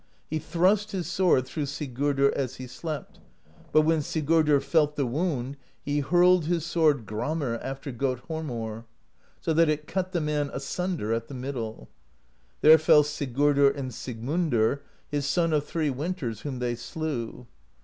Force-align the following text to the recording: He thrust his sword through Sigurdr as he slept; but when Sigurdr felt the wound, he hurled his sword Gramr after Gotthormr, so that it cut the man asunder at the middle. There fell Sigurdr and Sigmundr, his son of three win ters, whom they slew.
He 0.31 0.39
thrust 0.39 0.93
his 0.93 1.05
sword 1.05 1.45
through 1.45 1.67
Sigurdr 1.67 2.31
as 2.35 2.55
he 2.55 2.65
slept; 2.65 3.19
but 3.71 3.81
when 3.83 3.99
Sigurdr 4.01 4.59
felt 4.59 4.95
the 4.95 5.05
wound, 5.05 5.57
he 5.85 5.99
hurled 5.99 6.45
his 6.45 6.65
sword 6.65 7.05
Gramr 7.05 7.59
after 7.63 7.91
Gotthormr, 7.93 8.85
so 9.41 9.53
that 9.53 9.69
it 9.69 9.85
cut 9.85 10.11
the 10.11 10.19
man 10.19 10.49
asunder 10.53 11.13
at 11.13 11.27
the 11.27 11.35
middle. 11.35 11.87
There 12.61 12.79
fell 12.79 13.03
Sigurdr 13.03 13.69
and 13.77 13.91
Sigmundr, 13.91 14.79
his 15.11 15.27
son 15.27 15.53
of 15.53 15.65
three 15.65 15.91
win 15.91 16.15
ters, 16.15 16.39
whom 16.41 16.57
they 16.57 16.73
slew. 16.73 17.45